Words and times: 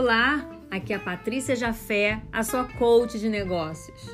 Olá, 0.00 0.48
aqui 0.70 0.92
é 0.92 0.96
a 0.96 1.00
Patrícia 1.00 1.56
Jafé, 1.56 2.22
a 2.30 2.44
sua 2.44 2.62
coach 2.62 3.18
de 3.18 3.28
negócios. 3.28 4.08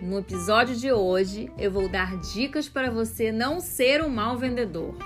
No 0.00 0.20
episódio 0.20 0.74
de 0.74 0.90
hoje, 0.90 1.52
eu 1.58 1.70
vou 1.70 1.86
dar 1.86 2.16
dicas 2.16 2.66
para 2.66 2.90
você 2.90 3.30
não 3.30 3.60
ser 3.60 4.02
um 4.02 4.08
mau 4.08 4.38
vendedor 4.38 4.96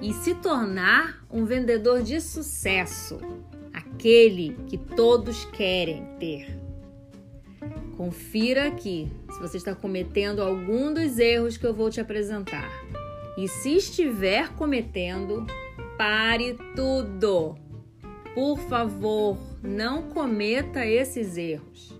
e 0.00 0.14
se 0.14 0.34
tornar 0.36 1.22
um 1.30 1.44
vendedor 1.44 2.02
de 2.02 2.22
sucesso, 2.22 3.20
aquele 3.70 4.56
que 4.66 4.78
todos 4.78 5.44
querem 5.44 6.06
ter. 6.18 6.58
Confira 7.98 8.66
aqui 8.66 9.12
se 9.30 9.38
você 9.38 9.58
está 9.58 9.74
cometendo 9.74 10.40
algum 10.40 10.90
dos 10.90 11.18
erros 11.18 11.58
que 11.58 11.66
eu 11.66 11.74
vou 11.74 11.90
te 11.90 12.00
apresentar. 12.00 12.70
E 13.36 13.46
se 13.46 13.76
estiver 13.76 14.54
cometendo, 14.54 15.44
pare 15.98 16.56
tudo. 16.74 17.65
Por 18.36 18.58
favor, 18.58 19.38
não 19.62 20.10
cometa 20.10 20.84
esses 20.84 21.38
erros. 21.38 21.98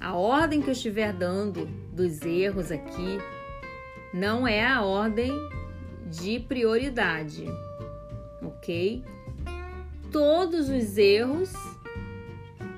A 0.00 0.16
ordem 0.16 0.62
que 0.62 0.70
eu 0.70 0.72
estiver 0.72 1.12
dando 1.12 1.66
dos 1.92 2.22
erros 2.22 2.72
aqui 2.72 3.18
não 4.14 4.48
é 4.48 4.66
a 4.66 4.80
ordem 4.80 5.30
de 6.06 6.40
prioridade, 6.40 7.44
ok? 8.40 9.04
Todos 10.10 10.70
os 10.70 10.96
erros, 10.96 11.52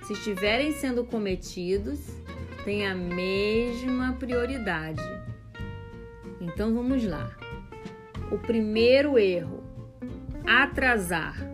se 0.03 0.15
estiverem 0.15 0.73
sendo 0.73 1.05
cometidos, 1.05 2.01
têm 2.65 2.85
a 2.85 2.97
mesma 2.97 4.15
prioridade. 4.15 5.01
Então 6.41 6.75
vamos 6.75 7.05
lá. 7.05 7.31
O 8.33 8.39
primeiro 8.39 9.17
erro: 9.17 9.63
atrasar. 10.45 11.52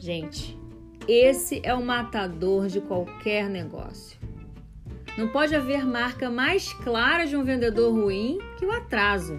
Gente, 0.00 0.58
esse 1.06 1.60
é 1.62 1.74
o 1.74 1.84
matador 1.84 2.68
de 2.68 2.80
qualquer 2.80 3.50
negócio. 3.50 4.18
Não 5.18 5.28
pode 5.28 5.54
haver 5.54 5.84
marca 5.84 6.30
mais 6.30 6.72
clara 6.72 7.26
de 7.26 7.36
um 7.36 7.44
vendedor 7.44 7.92
ruim 7.92 8.38
que 8.58 8.64
o 8.64 8.72
atraso. 8.72 9.38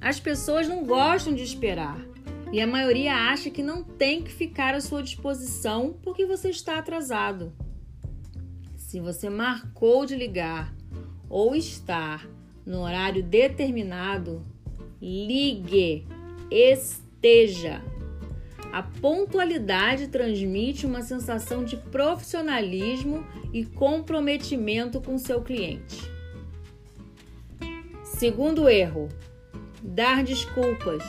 As 0.00 0.18
pessoas 0.18 0.66
não 0.66 0.84
gostam 0.84 1.32
de 1.32 1.44
esperar 1.44 2.04
e 2.50 2.60
a 2.60 2.66
maioria 2.66 3.14
acha 3.14 3.48
que 3.48 3.62
não 3.62 3.84
tem 3.84 4.24
que 4.24 4.32
ficar 4.32 4.74
à 4.74 4.80
sua 4.80 5.04
disposição 5.04 5.96
porque 6.02 6.26
você 6.26 6.50
está 6.50 6.76
atrasado. 6.76 7.52
Se 8.76 8.98
você 8.98 9.30
marcou 9.30 10.04
de 10.04 10.16
ligar 10.16 10.74
ou 11.28 11.54
estar 11.54 12.28
no 12.66 12.80
horário 12.80 13.22
determinado, 13.22 14.44
ligue, 15.00 16.08
esteja. 16.50 17.80
A 18.72 18.82
pontualidade 18.82 20.06
transmite 20.06 20.86
uma 20.86 21.02
sensação 21.02 21.64
de 21.64 21.76
profissionalismo 21.76 23.26
e 23.52 23.64
comprometimento 23.64 25.00
com 25.00 25.18
seu 25.18 25.42
cliente. 25.42 26.08
Segundo 28.04 28.68
erro, 28.68 29.08
dar 29.82 30.22
desculpas. 30.22 31.02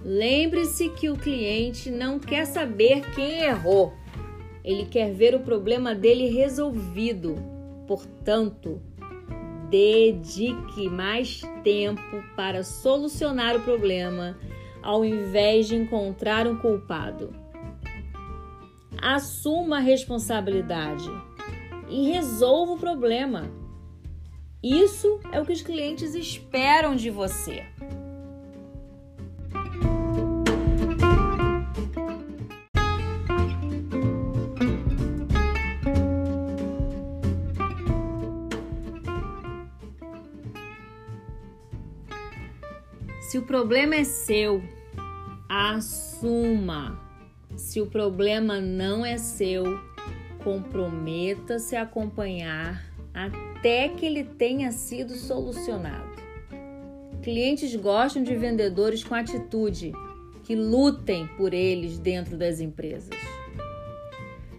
Lembre-se 0.00 0.88
que 0.90 1.08
o 1.08 1.16
cliente 1.16 1.90
não 1.90 2.18
quer 2.18 2.44
saber 2.44 3.02
quem 3.14 3.42
errou. 3.42 3.92
Ele 4.64 4.84
quer 4.84 5.12
ver 5.12 5.34
o 5.34 5.40
problema 5.40 5.94
dele 5.94 6.28
resolvido. 6.28 7.36
Portanto, 7.86 8.80
dedique 9.70 10.88
mais 10.88 11.42
tempo 11.62 12.22
para 12.34 12.64
solucionar 12.64 13.56
o 13.56 13.60
problema 13.60 14.36
ao 14.88 15.04
invés 15.04 15.68
de 15.68 15.76
encontrar 15.76 16.46
um 16.46 16.56
culpado. 16.56 17.30
Assuma 18.96 19.76
a 19.76 19.80
responsabilidade 19.80 21.10
e 21.90 22.10
resolva 22.10 22.72
o 22.72 22.78
problema. 22.78 23.50
Isso 24.62 25.20
é 25.30 25.38
o 25.38 25.44
que 25.44 25.52
os 25.52 25.60
clientes 25.60 26.14
esperam 26.14 26.96
de 26.96 27.10
você. 27.10 27.66
Se 43.20 43.36
o 43.36 43.42
problema 43.42 43.96
é 43.96 44.04
seu, 44.04 44.62
assuma. 45.48 47.00
Se 47.56 47.80
o 47.80 47.86
problema 47.86 48.60
não 48.60 49.04
é 49.04 49.16
seu, 49.16 49.64
comprometa-se 50.44 51.74
a 51.74 51.82
acompanhar 51.82 52.84
até 53.14 53.88
que 53.88 54.04
ele 54.04 54.24
tenha 54.24 54.70
sido 54.70 55.14
solucionado. 55.14 56.18
Clientes 57.22 57.74
gostam 57.74 58.22
de 58.22 58.36
vendedores 58.36 59.02
com 59.02 59.14
atitude, 59.14 59.92
que 60.44 60.54
lutem 60.54 61.26
por 61.36 61.52
eles 61.52 61.98
dentro 61.98 62.36
das 62.36 62.60
empresas. 62.60 63.10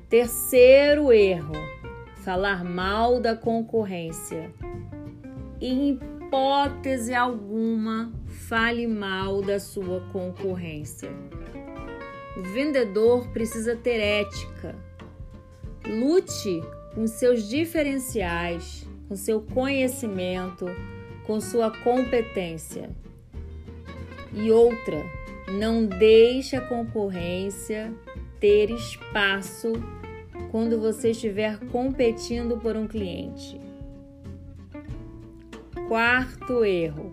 Terceiro 0.10 1.14
erro: 1.14 1.54
falar 2.24 2.64
mal 2.64 3.20
da 3.20 3.36
concorrência. 3.36 4.52
Hipótese 6.30 7.12
alguma, 7.16 8.14
fale 8.28 8.86
mal 8.86 9.42
da 9.42 9.60
sua 9.60 10.00
concorrência. 10.12 11.10
O 12.38 12.44
vendedor 12.54 13.28
precisa 13.30 13.76
ter 13.76 14.00
ética. 14.00 14.76
Lute 15.88 16.62
com 16.94 17.08
seus 17.08 17.50
diferenciais, 17.50 18.88
com 19.08 19.16
seu 19.16 19.42
conhecimento, 19.42 20.68
com 21.26 21.42
sua 21.42 21.72
competência. 21.72 22.92
E 24.32 24.52
outra, 24.52 25.04
não 25.52 25.84
deixe 25.84 26.56
a 26.56 26.62
concorrência 26.62 27.92
ter 28.40 28.70
espaço 28.70 29.74
quando 30.52 30.80
você 30.80 31.10
estiver 31.10 31.58
competindo 31.72 32.56
por 32.56 32.78
um 32.78 32.88
cliente. 32.88 33.69
Quarto 35.90 36.64
erro: 36.64 37.12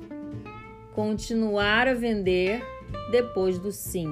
continuar 0.94 1.88
a 1.88 1.94
vender 1.94 2.62
depois 3.10 3.58
do 3.58 3.72
sim. 3.72 4.06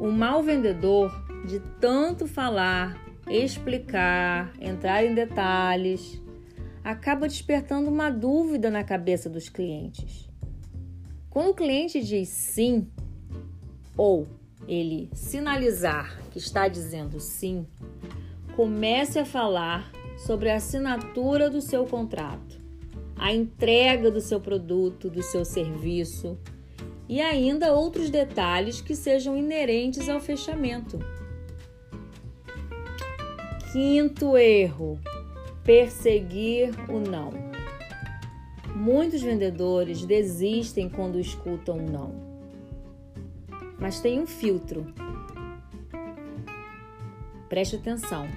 O 0.00 0.10
mau 0.10 0.42
vendedor, 0.42 1.12
de 1.46 1.60
tanto 1.80 2.26
falar, 2.26 3.00
explicar, 3.28 4.52
entrar 4.60 5.04
em 5.04 5.14
detalhes, 5.14 6.20
acaba 6.82 7.28
despertando 7.28 7.88
uma 7.88 8.10
dúvida 8.10 8.68
na 8.68 8.82
cabeça 8.82 9.30
dos 9.30 9.48
clientes. 9.48 10.28
Quando 11.30 11.50
o 11.50 11.54
cliente 11.54 12.02
diz 12.02 12.28
sim 12.28 12.88
ou 13.96 14.26
ele 14.66 15.08
sinalizar 15.14 16.18
que 16.32 16.38
está 16.38 16.66
dizendo 16.66 17.20
sim, 17.20 17.64
comece 18.56 19.20
a 19.20 19.24
falar 19.24 19.88
sobre 20.16 20.50
a 20.50 20.56
assinatura 20.56 21.48
do 21.48 21.60
seu 21.60 21.86
contrato, 21.86 22.55
a 23.16 23.32
entrega 23.32 24.10
do 24.10 24.20
seu 24.20 24.38
produto, 24.40 25.08
do 25.08 25.22
seu 25.22 25.44
serviço 25.44 26.38
e 27.08 27.20
ainda 27.20 27.72
outros 27.72 28.10
detalhes 28.10 28.80
que 28.80 28.94
sejam 28.94 29.36
inerentes 29.36 30.08
ao 30.08 30.20
fechamento. 30.20 30.98
Quinto 33.72 34.36
erro: 34.36 34.98
perseguir 35.64 36.70
o 36.90 37.00
não. 37.00 37.32
Muitos 38.74 39.22
vendedores 39.22 40.04
desistem 40.04 40.88
quando 40.88 41.18
escutam 41.18 41.78
não. 41.78 42.14
Mas 43.78 44.00
tem 44.00 44.20
um 44.20 44.26
filtro. 44.26 44.86
Preste 47.48 47.76
atenção. 47.76 48.28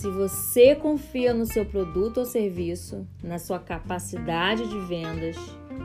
Se 0.00 0.08
você 0.08 0.74
confia 0.74 1.34
no 1.34 1.44
seu 1.44 1.62
produto 1.62 2.20
ou 2.20 2.24
serviço, 2.24 3.06
na 3.22 3.38
sua 3.38 3.58
capacidade 3.58 4.66
de 4.66 4.78
vendas, 4.78 5.36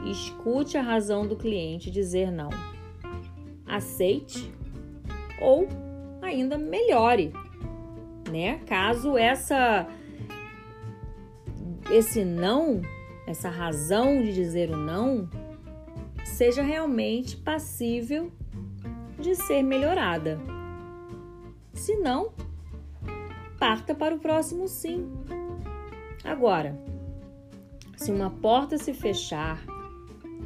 escute 0.09 0.77
a 0.77 0.81
razão 0.81 1.27
do 1.27 1.35
cliente 1.35 1.91
dizer 1.91 2.31
não. 2.31 2.49
Aceite 3.67 4.49
ou 5.41 5.67
ainda 6.21 6.57
melhore, 6.57 7.33
né? 8.31 8.61
Caso 8.65 9.17
essa 9.17 9.85
esse 11.91 12.23
não, 12.23 12.81
essa 13.27 13.49
razão 13.49 14.21
de 14.21 14.33
dizer 14.33 14.69
o 14.69 14.77
não 14.77 15.29
seja 16.23 16.63
realmente 16.63 17.35
passível 17.35 18.31
de 19.19 19.35
ser 19.35 19.61
melhorada. 19.61 20.39
Se 21.73 21.97
não, 21.97 22.31
parta 23.65 23.95
para 23.95 24.13
o 24.13 24.19
próximo 24.19 24.67
sim. 24.67 25.11
Agora, 26.23 26.79
se 27.97 28.11
uma 28.11 28.29
porta 28.29 28.77
se 28.77 28.93
fechar, 28.93 29.59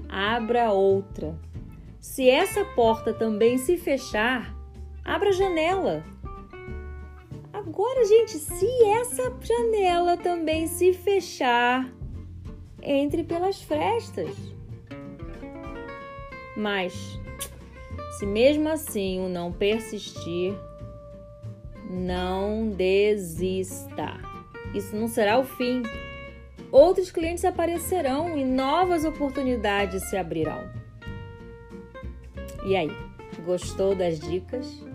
abra 0.08 0.72
outra. 0.72 1.38
Se 2.00 2.30
essa 2.30 2.64
porta 2.64 3.14
também 3.14 3.58
se 3.58 3.76
fechar, 3.76 4.56
abra 5.04 5.30
a 5.30 5.34
janela. 5.34 6.02
Agora, 7.52 8.06
gente, 8.06 8.40
se 8.40 8.84
essa 8.86 9.36
janela 9.42 10.16
também 10.16 10.66
se 10.66 10.94
fechar, 10.94 11.92
entre 12.82 13.26
pelas 13.26 13.62
frestas. 13.62 14.34
Mas, 16.56 17.20
se 18.18 18.26
mesmo 18.26 18.70
assim 18.70 19.20
o 19.20 19.28
não 19.28 19.52
persistir, 19.52 20.58
não 21.90 22.70
desista. 22.70 24.20
Isso 24.74 24.96
não 24.96 25.08
será 25.08 25.40
o 25.40 25.44
fim. 25.44 25.82
Outros 26.72 27.10
clientes 27.10 27.44
aparecerão 27.44 28.38
e 28.38 28.46
novas 28.46 29.04
oportunidades 29.04 30.04
se 30.04 30.16
abrirão. 30.16 30.70
E 32.66 32.76
aí, 32.76 32.92
gostou 33.44 33.96
das 33.96 34.20
dicas? 34.20 34.86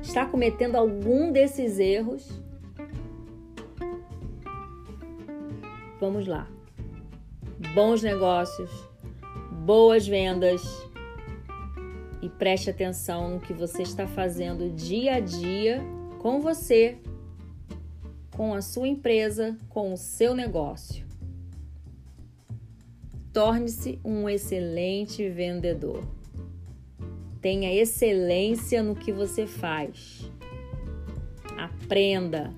Está 0.00 0.24
cometendo 0.24 0.76
algum 0.76 1.32
desses 1.32 1.80
erros? 1.80 2.40
Vamos 5.98 6.26
lá. 6.28 6.46
Bons 7.74 8.02
negócios, 8.02 8.70
boas 9.64 10.06
vendas 10.06 10.62
e 12.22 12.28
preste 12.28 12.70
atenção 12.70 13.30
no 13.30 13.40
que 13.40 13.52
você 13.52 13.82
está 13.82 14.06
fazendo 14.06 14.70
dia 14.70 15.14
a 15.14 15.20
dia 15.20 15.95
com 16.18 16.40
você, 16.40 16.98
com 18.36 18.52
a 18.52 18.60
sua 18.60 18.88
empresa, 18.88 19.56
com 19.68 19.92
o 19.92 19.96
seu 19.96 20.34
negócio. 20.34 21.06
Torne-se 23.32 24.00
um 24.04 24.28
excelente 24.28 25.28
vendedor. 25.28 26.02
Tenha 27.40 27.72
excelência 27.74 28.82
no 28.82 28.94
que 28.96 29.12
você 29.12 29.46
faz. 29.46 30.30
Aprenda, 31.56 32.52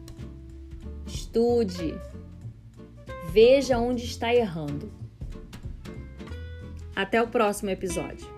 estude, 1.07 1.95
veja 3.31 3.79
onde 3.79 4.05
está 4.05 4.35
errando. 4.35 4.91
Até 6.95 7.23
o 7.23 7.29
próximo 7.29 7.71
episódio. 7.71 8.38